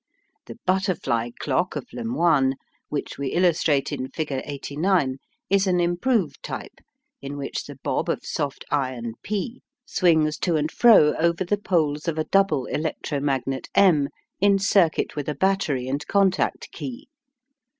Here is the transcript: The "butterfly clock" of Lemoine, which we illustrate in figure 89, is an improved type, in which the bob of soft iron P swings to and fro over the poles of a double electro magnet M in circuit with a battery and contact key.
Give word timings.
The 0.47 0.57
"butterfly 0.65 1.29
clock" 1.37 1.75
of 1.75 1.85
Lemoine, 1.93 2.55
which 2.89 3.19
we 3.19 3.27
illustrate 3.27 3.91
in 3.91 4.09
figure 4.09 4.41
89, 4.45 5.17
is 5.51 5.67
an 5.67 5.79
improved 5.79 6.41
type, 6.41 6.79
in 7.21 7.37
which 7.37 7.65
the 7.65 7.75
bob 7.83 8.09
of 8.09 8.25
soft 8.25 8.65
iron 8.71 9.13
P 9.21 9.61
swings 9.85 10.37
to 10.39 10.55
and 10.55 10.71
fro 10.71 11.13
over 11.19 11.43
the 11.45 11.59
poles 11.59 12.07
of 12.07 12.17
a 12.17 12.23
double 12.25 12.65
electro 12.65 13.19
magnet 13.19 13.67
M 13.75 14.09
in 14.39 14.57
circuit 14.57 15.15
with 15.15 15.29
a 15.29 15.35
battery 15.35 15.87
and 15.87 16.03
contact 16.07 16.71
key. 16.71 17.07